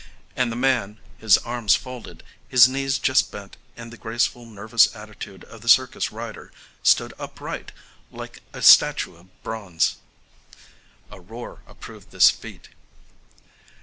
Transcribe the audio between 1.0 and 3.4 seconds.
his arms folded, his knees just